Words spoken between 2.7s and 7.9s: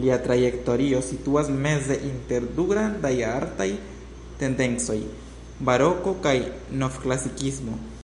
grandaj artaj tendencoj: baroko kaj novklasikismo.